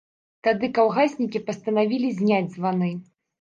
Тады 0.45 0.69
калгаснікі 0.77 1.41
пастанавілі 1.51 2.09
зняць 2.23 2.51
званы. 2.57 2.91